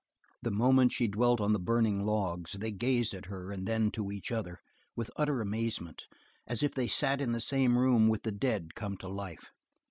[0.41, 4.11] The moment she dwelt on the burning logs they gazed at her and then to
[4.11, 4.59] each other
[4.95, 6.05] with utter amazement
[6.47, 9.51] as if they sat in the same room with the dead come to life.